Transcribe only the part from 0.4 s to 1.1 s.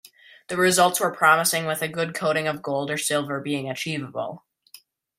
The results